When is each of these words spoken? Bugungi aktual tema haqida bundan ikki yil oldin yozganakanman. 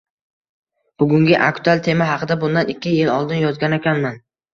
Bugungi 1.01 1.35
aktual 1.47 1.83
tema 1.87 2.07
haqida 2.11 2.37
bundan 2.45 2.71
ikki 2.75 2.95
yil 2.95 3.13
oldin 3.17 3.43
yozganakanman. 3.45 4.19